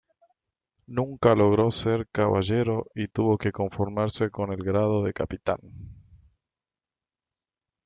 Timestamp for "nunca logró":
0.87-1.69